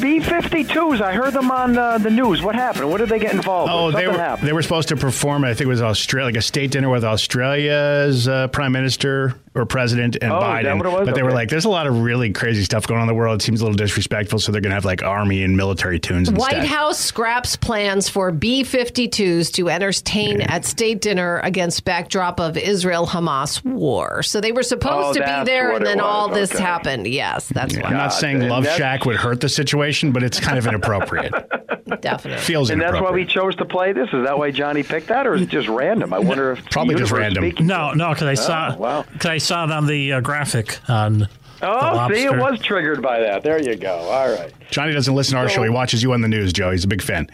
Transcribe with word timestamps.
B-52s. 0.00 1.00
I 1.00 1.12
heard 1.14 1.32
them 1.32 1.50
on 1.50 1.76
uh, 1.76 1.98
the 1.98 2.10
news. 2.10 2.42
What 2.42 2.54
happened? 2.54 2.90
What 2.90 2.98
did 2.98 3.08
they 3.08 3.18
get 3.18 3.34
involved 3.34 3.70
Oh, 3.72 3.86
with? 3.86 3.94
they 3.96 4.02
Something 4.04 4.18
were 4.20 4.24
happened. 4.24 4.48
they 4.48 4.52
were 4.52 4.62
supposed 4.62 4.88
to 4.88 4.96
perform. 4.96 5.44
I 5.44 5.48
think 5.54 5.62
it 5.62 5.68
was 5.68 5.82
Australia, 5.82 6.26
like 6.26 6.36
a 6.36 6.42
state 6.42 6.70
dinner 6.70 6.88
with 6.88 7.04
Australia's 7.04 8.28
uh, 8.28 8.48
prime 8.48 8.72
minister 8.72 9.34
or 9.56 9.66
president 9.66 10.16
and 10.20 10.32
Oh, 10.32 10.36
Biden. 10.40 10.78
what 10.78 11.02
it? 11.02 11.06
But 11.06 11.14
they 11.14 11.22
were 11.22 11.32
like, 11.32 11.48
"There's 11.48 11.64
a 11.64 11.68
lot 11.70 11.86
of 11.86 12.02
really 12.02 12.30
crazy 12.32 12.62
stuff 12.64 12.86
going 12.86 12.98
on 12.98 13.04
in 13.04 13.08
the 13.08 13.14
world. 13.14 13.40
It 13.40 13.44
seems 13.44 13.60
a 13.60 13.64
little 13.64 13.76
disrespectful, 13.76 14.38
so 14.38 14.52
they're 14.52 14.60
going 14.60 14.70
to 14.70 14.74
have 14.74 14.84
like 14.84 15.02
army 15.02 15.42
and 15.42 15.56
military 15.56 15.98
tunes 15.98 16.28
instead." 16.28 16.58
White 16.58 16.66
House 16.68 16.98
scraps 16.98 17.56
plans 17.56 18.08
for 18.08 18.30
B 18.30 18.62
52s 18.62 19.50
to 19.52 19.68
entertain 19.68 20.40
at 20.42 20.64
state 20.64 21.00
dinner 21.00 21.40
against 21.42 21.84
backdrop 21.84 22.38
of 22.40 22.56
Israel 22.56 23.06
Hamas 23.06 23.64
war. 23.64 24.22
So 24.22 24.40
they 24.40 24.52
were 24.52 24.62
supposed 24.62 25.18
Oh, 25.18 25.20
to 25.20 25.20
be 25.20 25.44
there, 25.50 25.72
and 25.72 25.84
then 25.86 25.98
was. 25.98 26.04
all 26.06 26.28
this 26.28 26.52
Okay. 26.54 26.62
happened. 26.62 27.06
Yes, 27.06 27.48
that's 27.48 27.76
why 27.76 27.88
I'm 27.88 27.92
not 27.96 28.12
saying 28.12 28.36
and 28.42 28.48
Love 28.48 28.66
Shack 28.66 29.04
would 29.06 29.16
hurt 29.16 29.40
the 29.40 29.48
situation, 29.48 30.12
but 30.12 30.22
it's 30.22 30.38
kind 30.38 30.58
of 30.58 30.66
inappropriate. 30.66 31.32
Definitely. 32.00 32.42
Feels 32.42 32.70
and 32.70 32.80
that's 32.80 33.00
why 33.00 33.10
we 33.12 33.24
chose 33.24 33.54
to 33.56 33.64
play 33.64 33.92
this. 33.92 34.08
Is 34.12 34.24
that 34.24 34.36
why 34.36 34.50
Johnny 34.50 34.82
picked 34.82 35.06
that, 35.08 35.26
or 35.26 35.34
is 35.34 35.42
it 35.42 35.48
just 35.48 35.68
random? 35.68 36.12
I 36.12 36.18
wonder 36.18 36.52
if 36.52 36.64
Probably 36.70 36.96
just 36.96 37.12
random. 37.12 37.52
No, 37.60 37.92
no, 37.92 38.10
because 38.10 38.26
I 38.26 38.34
saw 38.34 38.74
Oh, 38.74 38.78
wow. 38.78 39.04
cause 39.18 39.26
I 39.30 39.38
saw 39.46 39.64
it 39.64 39.70
on 39.70 39.86
the 39.86 40.14
uh, 40.14 40.20
graphic 40.20 40.78
on. 40.88 41.28
Oh, 41.62 42.12
see, 42.12 42.24
it 42.24 42.36
was 42.36 42.60
triggered 42.60 43.00
by 43.00 43.20
that. 43.20 43.42
There 43.42 43.58
you 43.62 43.76
go. 43.76 43.94
All 43.94 44.28
right. 44.30 44.52
Johnny 44.70 44.92
doesn't 44.92 45.14
listen 45.14 45.34
to 45.36 45.40
our 45.40 45.48
show. 45.48 45.62
He 45.62 45.70
watches 45.70 46.02
you 46.02 46.12
on 46.12 46.20
the 46.20 46.28
news, 46.28 46.52
Joe. 46.52 46.70
He's 46.70 46.84
a 46.84 46.88
big 46.88 47.00
fan. 47.00 47.28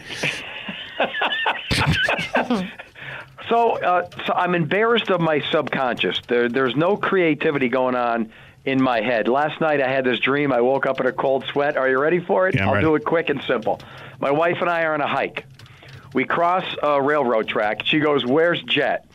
So, 3.49 3.71
uh, 3.71 4.09
so 4.25 4.33
I'm 4.33 4.55
embarrassed 4.55 5.09
of 5.11 5.19
my 5.19 5.41
subconscious. 5.51 6.21
There, 6.27 6.47
there's 6.47 6.75
no 6.77 6.95
creativity 6.95 7.67
going 7.67 7.93
on 7.93 8.31
in 8.63 8.81
my 8.81 9.01
head. 9.01 9.27
Last 9.27 9.59
night 9.59 9.81
I 9.81 9.89
had 9.91 10.05
this 10.05 10.19
dream. 10.19 10.53
I 10.53 10.61
woke 10.61 10.85
up 10.85 11.01
in 11.01 11.07
a 11.07 11.11
cold 11.11 11.43
sweat. 11.51 11.75
Are 11.75 11.89
you 11.89 11.99
ready 11.99 12.19
for 12.21 12.47
it? 12.47 12.55
Yeah, 12.55 12.63
I'm 12.63 12.67
I'll 12.69 12.73
ready. 12.75 12.85
do 12.85 12.95
it 12.95 13.03
quick 13.03 13.29
and 13.29 13.41
simple. 13.43 13.81
My 14.21 14.31
wife 14.31 14.57
and 14.61 14.69
I 14.69 14.83
are 14.83 14.93
on 14.93 15.01
a 15.01 15.07
hike. 15.07 15.45
We 16.13 16.23
cross 16.23 16.63
a 16.81 17.01
railroad 17.01 17.47
track. 17.49 17.81
She 17.85 17.99
goes, 17.99 18.25
"Where's 18.25 18.61
Jet?" 18.63 19.05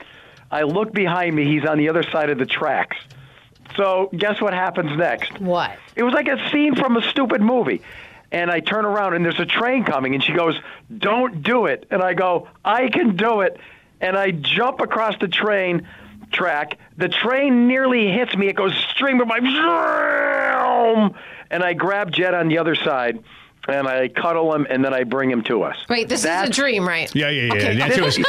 I 0.51 0.63
look 0.63 0.93
behind 0.93 1.35
me. 1.35 1.45
He's 1.45 1.65
on 1.65 1.79
the 1.79 1.89
other 1.89 2.03
side 2.03 2.31
of 2.31 2.39
the 2.39 2.47
tracks. 2.47 2.97
So, 3.77 4.11
guess 4.17 4.41
what 4.41 4.55
happens 4.55 4.97
next? 4.97 5.39
What? 5.41 5.77
It 5.95 6.03
was 6.03 6.15
like 6.15 6.29
a 6.29 6.51
scene 6.51 6.75
from 6.75 6.97
a 6.97 7.03
stupid 7.03 7.41
movie. 7.41 7.83
And 8.31 8.51
I 8.51 8.61
turn 8.61 8.85
around 8.85 9.15
and 9.15 9.25
there's 9.25 9.41
a 9.41 9.47
train 9.47 9.85
coming, 9.85 10.15
and 10.15 10.23
she 10.23 10.33
goes, 10.33 10.59
Don't 10.97 11.43
do 11.43 11.67
it. 11.67 11.87
And 11.91 12.03
I 12.03 12.15
go, 12.15 12.49
I 12.65 12.89
can 12.89 13.17
do 13.17 13.41
it. 13.41 13.59
And 14.01 14.17
I 14.17 14.31
jump 14.31 14.81
across 14.81 15.19
the 15.19 15.29
train 15.29 15.87
track. 16.31 16.79
The 16.97 17.09
train 17.09 17.69
nearly 17.69 18.11
hits 18.11 18.37
me. 18.37 18.49
It 18.49 18.57
goes 18.57 18.75
streaming 18.91 19.27
by. 19.27 19.39
And 21.51 21.63
I 21.63 21.73
grab 21.73 22.13
Jet 22.13 22.35
on 22.35 22.49
the 22.49 22.59
other 22.59 22.75
side, 22.75 23.23
and 23.69 23.87
I 23.87 24.09
cuddle 24.09 24.55
him, 24.55 24.67
and 24.71 24.85
then 24.85 24.93
I 24.95 25.05
bring 25.05 25.31
him 25.31 25.43
to 25.45 25.63
us. 25.63 25.77
Wait, 25.89 26.09
this 26.09 26.23
That's- 26.23 26.45
is 26.45 26.51
a 26.51 26.53
dream, 26.61 26.87
right? 26.87 27.15
Yeah, 27.15 27.29
yeah, 27.31 27.43
yeah. 27.47 27.53
Okay. 27.55 27.77
That's 27.79 28.01
was- 28.01 28.19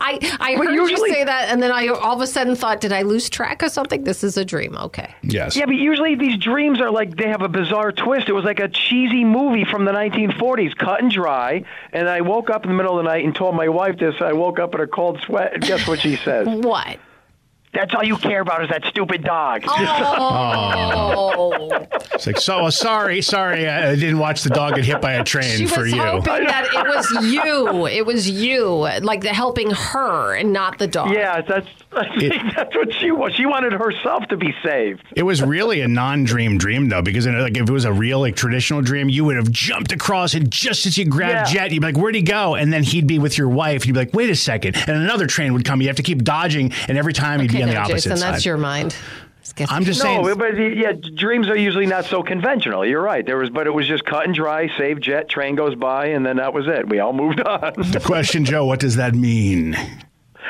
I, 0.00 0.18
I 0.40 0.56
But 0.56 0.66
heard 0.66 0.74
you 0.74 0.88
usually- 0.88 1.10
say 1.10 1.24
that, 1.24 1.48
and 1.50 1.62
then 1.62 1.70
I 1.72 1.88
all 1.88 2.14
of 2.16 2.20
a 2.20 2.26
sudden 2.26 2.56
thought, 2.56 2.80
did 2.80 2.92
I 2.92 3.02
lose 3.02 3.28
track 3.30 3.62
of 3.62 3.70
something? 3.70 4.04
This 4.04 4.24
is 4.24 4.36
a 4.36 4.44
dream. 4.44 4.76
Okay. 4.76 5.14
yes. 5.22 5.56
Yeah, 5.56 5.66
but 5.66 5.74
usually 5.76 6.14
these 6.14 6.36
dreams 6.38 6.80
are 6.80 6.90
like 6.90 7.16
they 7.16 7.28
have 7.28 7.42
a 7.42 7.48
bizarre 7.48 7.92
twist. 7.92 8.28
It 8.28 8.32
was 8.32 8.44
like 8.44 8.60
a 8.60 8.68
cheesy 8.68 9.24
movie 9.24 9.64
from 9.64 9.84
the 9.84 9.92
1940s, 9.92 10.76
cut 10.76 11.02
and 11.02 11.10
dry. 11.10 11.64
And 11.92 12.08
I 12.08 12.20
woke 12.22 12.50
up 12.50 12.64
in 12.64 12.70
the 12.70 12.76
middle 12.76 12.98
of 12.98 13.04
the 13.04 13.10
night 13.10 13.24
and 13.24 13.34
told 13.34 13.54
my 13.54 13.68
wife 13.68 13.98
this. 13.98 14.14
I 14.20 14.32
woke 14.32 14.58
up 14.58 14.74
in 14.74 14.80
a 14.80 14.86
cold 14.86 15.20
sweat, 15.26 15.54
and 15.54 15.62
guess 15.62 15.86
what 15.86 16.00
she 16.00 16.16
says? 16.16 16.46
What? 16.70 16.98
That's 17.72 17.94
all 17.94 18.02
you 18.02 18.16
care 18.16 18.40
about 18.40 18.64
is 18.64 18.70
that 18.70 18.84
stupid 18.86 19.22
dog. 19.22 19.62
Oh. 19.66 21.86
It's 22.12 22.26
like, 22.26 22.38
so 22.38 22.66
uh, 22.66 22.70
sorry, 22.70 23.22
sorry, 23.22 23.66
I 23.68 23.92
I 23.92 23.94
didn't 23.94 24.18
watch 24.18 24.42
the 24.42 24.50
dog 24.50 24.74
get 24.74 24.84
hit 24.84 25.00
by 25.00 25.12
a 25.12 25.24
train 25.24 25.56
She 25.58 25.66
for 25.66 25.82
was 25.82 25.92
you. 25.92 26.02
hoping 26.02 26.44
that 26.44 26.66
it 26.66 26.86
was 26.86 27.32
you. 27.32 27.86
It 27.86 28.04
was 28.04 28.28
you, 28.28 28.66
like 29.02 29.22
the 29.22 29.30
helping 29.30 29.70
her 29.70 30.34
and 30.34 30.52
not 30.52 30.78
the 30.78 30.86
dog. 30.86 31.12
yeah, 31.12 31.40
that's 31.40 31.66
I 31.92 32.06
think 32.18 32.34
that's 32.54 32.74
what 32.76 32.92
she 32.94 33.10
was. 33.10 33.34
She 33.34 33.46
wanted 33.46 33.72
herself 33.72 34.26
to 34.28 34.36
be 34.36 34.54
saved. 34.62 35.02
It 35.16 35.22
was 35.22 35.42
really 35.42 35.80
a 35.80 35.88
non-dream 35.88 36.58
dream 36.58 36.88
though, 36.88 37.02
because 37.02 37.26
in, 37.26 37.38
like 37.40 37.56
if 37.56 37.68
it 37.68 37.72
was 37.72 37.84
a 37.86 37.92
real 37.92 38.20
like 38.20 38.36
traditional 38.36 38.82
dream, 38.82 39.08
you 39.08 39.24
would 39.24 39.36
have 39.36 39.50
jumped 39.50 39.92
across 39.92 40.34
and 40.34 40.50
just 40.50 40.84
as 40.86 40.98
you 40.98 41.06
grabbed 41.06 41.52
Yeah. 41.52 41.62
Jet, 41.62 41.72
you'd 41.72 41.80
be 41.80 41.86
like, 41.86 41.96
"Where'd 41.96 42.14
he 42.14 42.22
go?" 42.22 42.54
And 42.54 42.72
then 42.72 42.82
he'd 42.82 43.06
be 43.06 43.18
with 43.18 43.38
your 43.38 43.48
wife. 43.48 43.86
You'd 43.86 43.94
be 43.94 44.00
like, 44.00 44.14
"Wait 44.14 44.28
a 44.30 44.36
second. 44.36 44.76
and 44.76 44.96
another 45.02 45.26
train 45.26 45.52
would 45.54 45.64
come. 45.64 45.80
You 45.80 45.86
have 45.88 45.96
to 45.96 46.02
keep 46.02 46.22
dodging, 46.22 46.72
and 46.88 46.98
every 46.98 47.12
time 47.14 47.40
you'd 47.40 47.52
be 47.60 47.62
on 47.62 47.68
the 47.68 47.74
now, 47.74 47.84
opposite 47.84 48.10
Jason, 48.10 48.16
side. 48.16 48.34
that's 48.34 48.44
your 48.44 48.56
mind. 48.56 48.96
I'm 49.68 49.84
just 49.84 50.00
saying. 50.00 50.22
No, 50.24 50.36
but 50.36 50.54
yeah, 50.54 50.92
dreams 50.92 51.48
are 51.48 51.56
usually 51.56 51.86
not 51.86 52.04
so 52.04 52.22
conventional. 52.22 52.86
You're 52.86 53.02
right. 53.02 53.24
There 53.24 53.36
was, 53.36 53.50
but 53.50 53.66
it 53.66 53.70
was 53.70 53.86
just 53.86 54.04
cut 54.04 54.24
and 54.26 54.34
dry. 54.34 54.70
Save 54.78 55.00
jet, 55.00 55.28
train 55.28 55.54
goes 55.54 55.74
by, 55.74 56.06
and 56.06 56.24
then 56.24 56.36
that 56.36 56.52
was 56.52 56.66
it. 56.68 56.88
We 56.88 57.00
all 57.00 57.12
moved 57.12 57.40
on. 57.40 57.72
the 57.76 58.02
question, 58.04 58.44
Joe, 58.44 58.64
what 58.64 58.80
does 58.80 58.96
that 58.96 59.14
mean? 59.14 59.76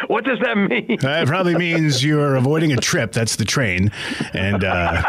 what 0.09 0.25
does 0.25 0.39
that 0.41 0.57
mean? 0.57 0.99
That 1.01 1.27
probably 1.27 1.57
means 1.57 2.05
you're 2.05 2.37
avoiding 2.37 2.73
a 2.73 2.77
trip. 2.77 3.13
That's 3.13 3.37
the 3.37 3.45
train, 3.45 3.91
and 4.33 4.65
uh, 4.65 5.09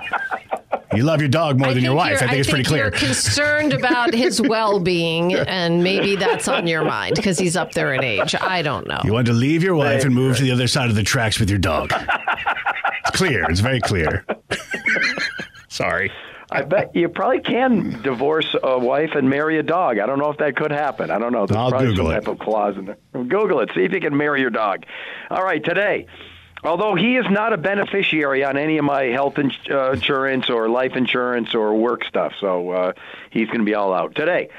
you 0.93 1.03
love 1.03 1.19
your 1.21 1.29
dog 1.29 1.57
more 1.59 1.69
I 1.69 1.73
than 1.73 1.83
your 1.83 1.95
wife. 1.95 2.13
you're- 2.21 2.25
I 2.25 2.29
think 2.29 2.39
it's 2.39 2.49
pretty 2.49 2.63
clear. 2.65 2.83
You're 2.83 2.91
concerned 3.07 3.73
about 3.73 4.13
his 4.13 4.41
well-being, 4.55 5.33
and 5.33 5.83
maybe 5.83 6.15
that's 6.15 6.47
on 6.47 6.67
your 6.67 6.83
mind 6.83 7.15
because 7.15 7.37
he's 7.39 7.55
up 7.55 7.71
there 7.71 7.93
in 7.93 8.03
age. 8.03 8.35
I 8.35 8.61
don't 8.61 8.87
know. 8.87 8.99
You 9.03 9.13
want 9.13 9.27
to 9.27 9.33
leave 9.33 9.63
your 9.63 9.75
wife 9.75 10.03
and 10.05 10.13
move 10.13 10.37
to 10.37 10.43
the 10.43 10.51
other 10.51 10.67
side 10.67 10.89
of 10.89 10.95
the 10.95 11.03
tracks 11.03 11.39
with 11.39 11.49
your 11.49 11.59
dog. 11.59 11.91
It's 11.93 13.17
clear. 13.17 13.45
It's 13.49 13.59
very 13.61 13.79
clear. 13.81 14.25
Sorry. 15.69 16.11
I 16.53 16.63
bet 16.63 16.93
you 16.93 17.07
probably 17.07 17.39
can 17.39 18.01
divorce 18.01 18.53
a 18.61 18.77
wife 18.77 19.11
and 19.15 19.29
marry 19.29 19.57
a 19.57 19.63
dog. 19.63 19.99
I 19.99 20.05
don't 20.05 20.19
know 20.19 20.29
if 20.29 20.37
that 20.39 20.57
could 20.57 20.71
happen. 20.71 21.09
I 21.09 21.17
don't 21.17 21.31
know. 21.31 21.45
There's 21.45 21.55
I'll 21.55 21.69
probably 21.69 21.87
Google 21.87 22.07
some 22.07 22.11
it. 22.11 22.19
type 22.19 22.27
of 22.27 22.39
clause 22.39 22.75
in 22.77 22.85
there. 22.85 22.97
Google 23.13 23.61
it. 23.61 23.69
See 23.73 23.83
if 23.85 23.93
you 23.93 24.01
can 24.01 24.17
marry 24.17 24.41
your 24.41 24.49
dog. 24.49 24.83
All 25.29 25.43
right, 25.43 25.63
today. 25.63 26.07
Although 26.63 26.95
he 26.95 27.17
is 27.17 27.25
not 27.29 27.53
a 27.53 27.57
beneficiary 27.57 28.43
on 28.43 28.57
any 28.57 28.77
of 28.77 28.85
my 28.85 29.05
health 29.05 29.39
ins- 29.39 29.57
uh, 29.69 29.91
insurance 29.91 30.49
or 30.49 30.69
life 30.69 30.95
insurance 30.95 31.55
or 31.55 31.75
work 31.75 32.03
stuff, 32.05 32.33
so 32.39 32.69
uh, 32.69 32.93
he's 33.31 33.47
going 33.47 33.59
to 33.59 33.65
be 33.65 33.73
all 33.73 33.93
out 33.93 34.13
today. 34.13 34.49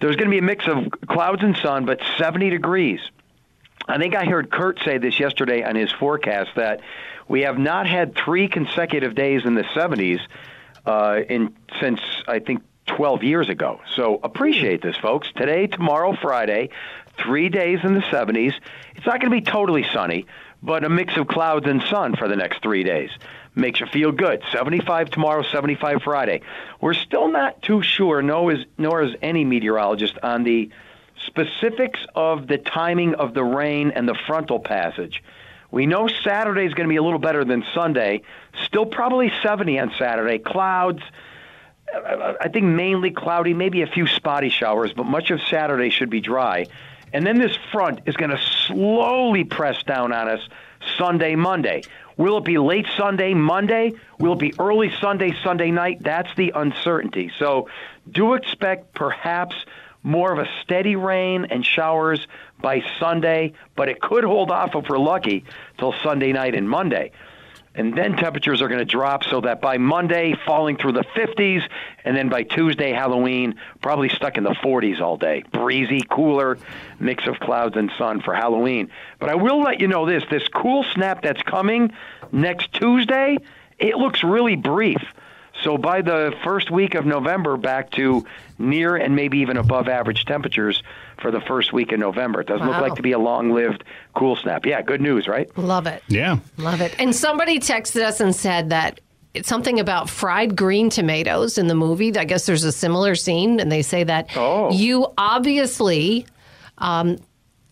There's 0.00 0.14
going 0.14 0.28
to 0.28 0.30
be 0.30 0.38
a 0.38 0.42
mix 0.42 0.68
of 0.68 0.88
clouds 1.08 1.42
and 1.42 1.56
sun, 1.56 1.84
but 1.84 2.00
70 2.16 2.50
degrees. 2.50 3.00
I 3.88 3.98
think 3.98 4.14
I 4.14 4.24
heard 4.24 4.50
Kurt 4.50 4.80
say 4.84 4.98
this 4.98 5.18
yesterday 5.18 5.64
on 5.64 5.74
his 5.74 5.90
forecast 5.90 6.50
that 6.56 6.80
we 7.26 7.42
have 7.42 7.58
not 7.58 7.86
had 7.86 8.14
three 8.14 8.46
consecutive 8.48 9.14
days 9.14 9.44
in 9.44 9.54
the 9.54 9.64
70s 9.64 10.20
uh, 10.86 11.20
in 11.28 11.54
since 11.80 12.00
I 12.26 12.38
think 12.38 12.62
12 12.88 13.22
years 13.22 13.48
ago. 13.48 13.80
So 13.94 14.18
appreciate 14.22 14.82
this, 14.82 14.96
folks. 14.96 15.28
Today, 15.36 15.66
tomorrow, 15.66 16.16
Friday, 16.20 16.70
three 17.18 17.48
days 17.48 17.80
in 17.82 17.94
the 17.94 18.00
70s. 18.00 18.54
It's 18.96 19.06
not 19.06 19.20
going 19.20 19.30
to 19.30 19.36
be 19.36 19.42
totally 19.42 19.84
sunny, 19.92 20.26
but 20.62 20.84
a 20.84 20.88
mix 20.88 21.16
of 21.16 21.28
clouds 21.28 21.66
and 21.66 21.82
sun 21.82 22.16
for 22.16 22.28
the 22.28 22.36
next 22.36 22.62
three 22.62 22.82
days. 22.82 23.10
Makes 23.54 23.80
you 23.80 23.86
feel 23.86 24.12
good. 24.12 24.42
75 24.52 25.10
tomorrow, 25.10 25.42
75 25.42 26.02
Friday. 26.02 26.42
We're 26.80 26.94
still 26.94 27.30
not 27.30 27.62
too 27.62 27.82
sure, 27.82 28.22
nor 28.22 28.52
is, 28.52 28.64
nor 28.76 29.02
is 29.02 29.14
any 29.22 29.44
meteorologist, 29.44 30.18
on 30.22 30.44
the 30.44 30.70
specifics 31.26 32.00
of 32.14 32.46
the 32.46 32.58
timing 32.58 33.14
of 33.14 33.34
the 33.34 33.44
rain 33.44 33.90
and 33.90 34.08
the 34.08 34.16
frontal 34.26 34.60
passage. 34.60 35.22
We 35.70 35.86
know 35.86 36.08
Saturday 36.08 36.64
is 36.64 36.74
going 36.74 36.88
to 36.88 36.92
be 36.92 36.96
a 36.96 37.02
little 37.02 37.18
better 37.18 37.44
than 37.44 37.64
Sunday. 37.74 38.22
Still 38.64 38.86
probably 38.86 39.30
70 39.42 39.78
on 39.78 39.92
Saturday. 39.98 40.38
Clouds. 40.38 41.02
I 41.94 42.48
think 42.48 42.66
mainly 42.66 43.10
cloudy, 43.10 43.54
maybe 43.54 43.82
a 43.82 43.86
few 43.86 44.06
spotty 44.06 44.50
showers, 44.50 44.92
but 44.92 45.04
much 45.04 45.30
of 45.30 45.40
Saturday 45.42 45.90
should 45.90 46.10
be 46.10 46.20
dry. 46.20 46.66
And 47.12 47.26
then 47.26 47.38
this 47.38 47.56
front 47.72 48.00
is 48.06 48.16
going 48.16 48.30
to 48.30 48.40
slowly 48.66 49.44
press 49.44 49.82
down 49.82 50.12
on 50.12 50.28
us 50.28 50.40
Sunday, 50.96 51.34
Monday. 51.34 51.82
Will 52.16 52.38
it 52.38 52.44
be 52.44 52.58
late 52.58 52.86
Sunday, 52.96 53.32
Monday? 53.34 53.92
Will 54.18 54.34
it 54.34 54.38
be 54.38 54.52
early 54.58 54.92
Sunday, 55.00 55.34
Sunday 55.42 55.70
night? 55.70 56.02
That's 56.02 56.34
the 56.36 56.52
uncertainty. 56.54 57.30
So 57.38 57.68
do 58.10 58.34
expect 58.34 58.94
perhaps 58.94 59.54
more 60.02 60.32
of 60.32 60.38
a 60.38 60.48
steady 60.62 60.96
rain 60.96 61.46
and 61.50 61.64
showers 61.64 62.26
by 62.60 62.82
Sunday, 62.98 63.52
but 63.76 63.88
it 63.88 64.00
could 64.00 64.24
hold 64.24 64.50
off 64.50 64.74
if 64.74 64.88
we're 64.88 64.98
lucky 64.98 65.44
till 65.78 65.94
Sunday 66.02 66.32
night 66.32 66.54
and 66.54 66.68
Monday. 66.68 67.12
And 67.78 67.96
then 67.96 68.16
temperatures 68.16 68.60
are 68.60 68.66
going 68.66 68.80
to 68.80 68.84
drop 68.84 69.22
so 69.22 69.40
that 69.42 69.60
by 69.60 69.78
Monday, 69.78 70.34
falling 70.44 70.76
through 70.76 70.92
the 70.92 71.04
50s, 71.14 71.62
and 72.04 72.16
then 72.16 72.28
by 72.28 72.42
Tuesday, 72.42 72.90
Halloween, 72.90 73.54
probably 73.80 74.08
stuck 74.08 74.36
in 74.36 74.42
the 74.42 74.50
40s 74.50 75.00
all 75.00 75.16
day. 75.16 75.44
Breezy, 75.52 76.02
cooler, 76.10 76.58
mix 76.98 77.28
of 77.28 77.38
clouds 77.38 77.76
and 77.76 77.92
sun 77.96 78.20
for 78.20 78.34
Halloween. 78.34 78.90
But 79.20 79.28
I 79.28 79.36
will 79.36 79.62
let 79.62 79.80
you 79.80 79.86
know 79.86 80.06
this 80.06 80.24
this 80.28 80.48
cool 80.48 80.82
snap 80.92 81.22
that's 81.22 81.40
coming 81.42 81.92
next 82.32 82.72
Tuesday, 82.72 83.38
it 83.78 83.96
looks 83.96 84.24
really 84.24 84.56
brief. 84.56 85.02
So 85.62 85.76
by 85.76 86.02
the 86.02 86.32
first 86.44 86.70
week 86.70 86.94
of 86.94 87.04
November, 87.04 87.56
back 87.56 87.90
to 87.92 88.24
near 88.58 88.96
and 88.96 89.14
maybe 89.16 89.38
even 89.38 89.56
above 89.56 89.88
average 89.88 90.24
temperatures 90.24 90.82
for 91.20 91.30
the 91.30 91.40
first 91.40 91.72
week 91.72 91.90
in 91.92 91.98
November. 92.00 92.40
It 92.42 92.46
doesn't 92.46 92.66
look 92.66 92.80
like 92.80 92.94
to 92.94 93.02
be 93.02 93.12
a 93.12 93.18
long 93.18 93.50
lived 93.50 93.82
cool 94.14 94.36
snap. 94.36 94.64
Yeah, 94.66 94.82
good 94.82 95.00
news, 95.00 95.26
right? 95.26 95.48
Love 95.58 95.86
it. 95.86 96.02
Yeah. 96.08 96.38
Love 96.58 96.80
it. 96.80 96.94
And 97.00 97.14
somebody 97.14 97.58
texted 97.58 98.02
us 98.02 98.20
and 98.20 98.34
said 98.34 98.70
that 98.70 99.00
it's 99.34 99.48
something 99.48 99.78
about 99.80 100.08
fried 100.08 100.56
green 100.56 100.90
tomatoes 100.90 101.58
in 101.58 101.66
the 101.66 101.74
movie. 101.74 102.16
I 102.16 102.24
guess 102.24 102.46
there's 102.46 102.64
a 102.64 102.72
similar 102.72 103.14
scene, 103.14 103.60
and 103.60 103.70
they 103.70 103.82
say 103.82 104.04
that 104.04 104.28
Oh. 104.36 104.70
you 104.72 105.06
obviously 105.18 106.24
um, 106.78 107.18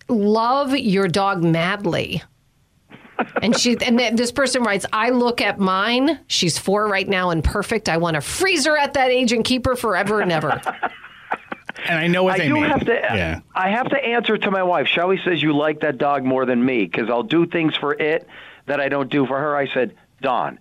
love 0.09 0.77
your 0.77 1.09
dog 1.09 1.43
madly. 1.43 2.23
And 3.43 3.57
she 3.59 3.77
and 3.85 3.99
then 3.99 4.17
this 4.17 4.33
person 4.33 4.63
writes, 4.63 4.87
I 4.93 5.11
look 5.11 5.41
at 5.41 5.59
mine. 5.59 6.21
She's 6.27 6.59
four 6.59 6.87
right 6.87 7.09
now 7.09 7.31
and 7.31 7.43
perfect. 7.43 7.89
I 7.89 7.97
want 7.97 8.15
to 8.15 8.21
freeze 8.21 8.67
her 8.67 8.77
at 8.77 8.95
that 8.95 9.11
age 9.11 9.33
and 9.33 9.45
keep 9.45 9.67
her 9.67 9.77
forever 9.77 10.21
and 10.21 10.33
ever. 10.33 10.61
And 11.85 11.99
I 11.99 12.07
know 12.09 12.25
what 12.25 12.35
I 12.35 12.39
they 12.39 12.49
do 12.49 12.55
mean. 12.55 12.65
have 12.65 12.85
to. 12.87 12.93
Yeah. 12.93 13.41
I 13.55 13.69
have 13.71 13.89
to 13.91 13.97
answer 14.03 14.37
to 14.39 14.51
my 14.51 14.63
wife. 14.63 14.87
Shelly 14.89 15.21
says 15.25 15.43
you 15.43 15.55
like 15.57 15.81
that 15.81 15.99
dog 15.99 16.25
more 16.25 16.45
than 16.47 16.65
me 16.65 16.85
because 16.85 17.09
I'll 17.11 17.23
do 17.23 17.47
things 17.47 17.77
for 17.77 17.95
it 17.95 18.27
that 18.67 18.81
I 18.81 18.89
don't 18.89 19.11
do 19.11 19.27
for 19.27 19.39
her. 19.39 19.55
I 19.57 19.69
said, 19.73 19.95
Dawn, 20.21 20.59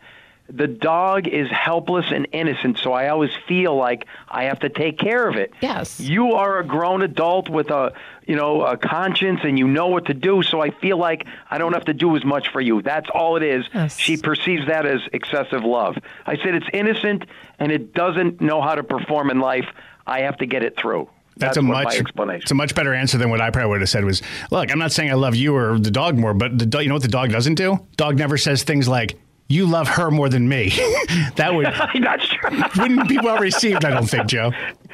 the 0.47 0.68
dog 0.68 1.27
is 1.27 1.50
helpless 1.50 2.06
and 2.12 2.27
innocent, 2.31 2.77
so 2.77 2.94
I 2.94 3.09
always 3.09 3.31
feel 3.47 3.75
like 3.75 4.06
I 4.30 4.44
have 4.44 4.59
to 4.59 4.69
take 4.69 5.00
care 5.00 5.27
of 5.27 5.36
it. 5.38 5.51
Yes. 5.59 6.00
You 6.00 6.33
are 6.33 6.59
a 6.59 6.63
grown 6.63 7.01
adult 7.01 7.50
with 7.50 7.71
a, 7.71 7.94
you 8.27 8.36
know, 8.36 8.62
a 8.62 8.77
conscience, 8.77 9.39
and 9.44 9.57
you 9.57 9.68
know 9.68 9.88
what 9.88 10.06
to 10.06 10.13
do. 10.13 10.44
So 10.44 10.62
I 10.62 10.69
feel 10.69 10.97
like 10.97 11.25
I 11.50 11.57
don't 11.57 11.74
have 11.74 11.86
to 11.86 11.94
do 11.94 12.15
as 12.15 12.24
much 12.24 12.50
for 12.50 12.62
you. 12.62 12.81
That's 12.83 13.09
all 13.13 13.38
it 13.38 13.44
is. 13.44 13.65
Yes. 13.74 13.97
She 13.97 14.18
perceives 14.18 14.68
that 14.68 14.86
as 14.86 15.01
excessive 15.13 15.63
love. 15.63 15.97
I 16.27 16.38
said 16.38 16.53
it's 16.53 16.68
innocent 16.74 17.25
and 17.57 17.71
it 17.71 17.94
doesn't 17.94 18.39
know 18.39 18.62
how 18.62 18.75
to 18.75 18.83
perform 18.83 19.31
in 19.31 19.39
life. 19.39 19.65
I 20.06 20.21
have 20.21 20.38
to 20.38 20.45
get 20.45 20.62
it 20.63 20.77
through. 20.77 21.09
That's, 21.38 21.57
a 21.57 21.62
much 21.62 21.95
explanation. 21.98 22.44
it's 22.44 22.51
a 22.51 22.56
much 22.56 22.75
better 22.75 22.94
answer 22.94 23.18
than 23.18 23.30
what 23.30 23.41
I 23.41 23.50
probably 23.50 23.71
would 23.71 23.81
have 23.81 23.89
said 23.89 24.06
was, 24.06 24.21
look, 24.51 24.71
I'm 24.71 24.80
not 24.80 24.94
saying 24.94 25.12
I 25.12 25.15
love 25.15 25.36
you 25.36 25.53
or 25.56 25.77
the 25.77 25.91
dog 25.91 26.18
more, 26.18 26.33
but 26.33 26.57
the 26.57 26.65
do- 26.65 26.80
you 26.80 26.88
know 26.88 26.95
what 26.95 27.01
the 27.01 27.09
dog 27.09 27.30
doesn't 27.30 27.56
do? 27.56 27.86
Dog 27.98 28.18
never 28.18 28.38
says 28.38 28.63
things 28.63 28.88
like, 28.88 29.18
you 29.47 29.65
love 29.68 29.88
her 29.88 30.09
more 30.12 30.30
than 30.30 30.47
me. 30.50 30.69
that 31.36 31.53
would 31.53 31.65
That's 32.03 32.27
true. 32.27 32.62
wouldn't 32.81 33.07
be 33.07 33.18
well 33.19 33.38
received, 33.38 33.86
I 33.86 33.92
don't 33.92 34.07
think, 34.09 34.27
Joe. 34.27 34.51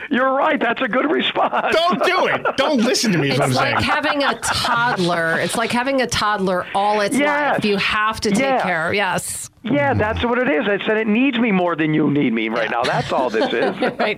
You're 0.10 0.34
right. 0.34 0.60
That's 0.60 0.82
a 0.82 0.88
good 0.88 1.10
response. 1.10 1.74
Don't 1.76 2.04
do 2.04 2.28
it. 2.28 2.58
Don't 2.58 2.80
listen 2.80 3.12
to 3.14 3.18
me 3.18 3.30
is 3.32 3.38
what 3.40 3.44
I'm 3.46 3.52
It's 3.52 3.60
saying. 3.60 3.76
like 3.76 3.84
having 3.84 4.24
a 4.24 4.34
toddler. 4.42 5.40
It's 5.40 5.56
like 5.56 5.72
having 5.72 6.02
a 6.02 6.08
toddler 6.08 6.66
all 6.76 7.00
its 7.02 7.16
Yes. 7.18 7.56
life. 7.56 7.66
You 7.66 7.78
have 7.78 8.20
to 8.22 8.32
take 8.32 8.40
Yeah. 8.40 8.62
care. 8.64 8.94
Yes. 8.94 9.50
Yeah, 9.64 9.94
that's 9.94 10.24
what 10.26 10.38
it 10.40 10.50
is. 10.50 10.68
I 10.68 10.84
said 10.86 10.98
it 10.98 11.08
needs 11.08 11.38
me 11.40 11.52
more 11.52 11.76
than 11.76 11.94
you 11.94 12.10
need 12.10 12.34
me 12.34 12.50
right 12.50 12.70
now. 12.70 12.82
That's 12.84 13.12
all 13.14 13.30
this 13.30 13.54
is. 13.54 13.76
Right. 14.00 14.18